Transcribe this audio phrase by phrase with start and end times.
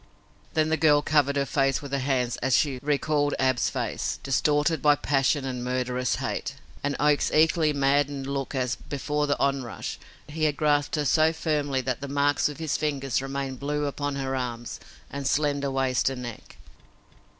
[0.55, 4.81] Then the girl covered her face with her hands as she recalled Ab's face, distorted
[4.81, 10.45] by passion and murderous hate, and Oak's equally maddened look as, before the onrush, he
[10.45, 14.35] had grasped her so firmly that the marks of his fingers remained blue upon her
[14.35, 14.79] arms
[15.11, 16.57] and slender waist and neck.